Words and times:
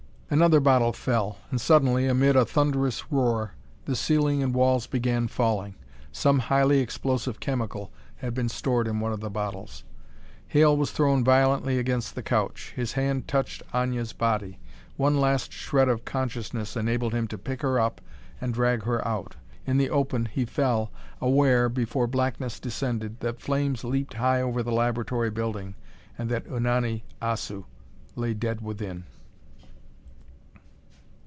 Another 0.33 0.61
bottle 0.61 0.93
fell, 0.93 1.39
and, 1.49 1.59
suddenly, 1.59 2.07
amid 2.07 2.37
a 2.37 2.45
thunderous 2.45 3.11
roar, 3.11 3.51
the 3.83 3.97
ceiling 3.97 4.41
and 4.41 4.53
walls 4.55 4.87
began 4.87 5.27
falling. 5.27 5.75
Some 6.13 6.39
highly 6.39 6.79
explosive 6.79 7.41
chemical 7.41 7.91
had 8.15 8.33
been 8.33 8.47
stored 8.47 8.87
in 8.87 9.01
one 9.01 9.11
of 9.11 9.19
the 9.19 9.29
bottles. 9.29 9.83
Hale 10.47 10.77
was 10.77 10.91
thrown 10.91 11.21
violently 11.21 11.77
against 11.77 12.15
the 12.15 12.23
couch. 12.23 12.71
His 12.77 12.93
hand 12.93 13.27
touched 13.27 13.61
Aña's 13.73 14.13
body. 14.13 14.57
One 14.95 15.19
last 15.19 15.51
shred 15.51 15.89
of 15.89 16.05
consciousness 16.05 16.77
enabled 16.77 17.13
him 17.13 17.27
to 17.27 17.37
pick 17.37 17.61
her 17.61 17.77
up 17.77 17.99
and 18.39 18.53
drag 18.53 18.83
her 18.83 19.05
out. 19.05 19.35
In 19.67 19.75
the 19.77 19.89
open, 19.89 20.27
he 20.27 20.45
fell, 20.45 20.91
aware, 21.19 21.67
before 21.67 22.07
blackness 22.07 22.57
descended, 22.57 23.19
that 23.19 23.41
flames 23.41 23.83
leaped 23.83 24.13
high 24.13 24.41
over 24.41 24.63
the 24.63 24.71
laboratory 24.71 25.29
building 25.29 25.75
and 26.17 26.29
that 26.29 26.45
Unani 26.47 27.01
Assu 27.21 27.65
lay 28.15 28.33
dead 28.33 28.61
within. 28.61 29.03